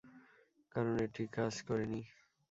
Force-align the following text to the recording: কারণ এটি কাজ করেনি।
কারণ 0.71 0.93
এটি 1.05 1.23
কাজ 1.37 1.53
করেনি। 1.67 2.01